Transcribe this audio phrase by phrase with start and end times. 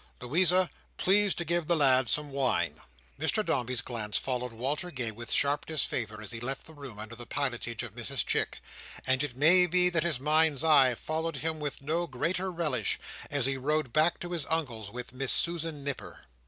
[0.19, 2.81] Louisa, please to give the lad some wine."
[3.19, 7.15] Mr Dombey's glance followed Walter Gay with sharp disfavour, as he left the room under
[7.15, 8.61] the pilotage of Mrs Chick;
[9.05, 12.97] and it may be that his mind's eye followed him with no greater relish,
[13.29, 16.21] as he rode back to his Uncle's with Miss Susan Nipper.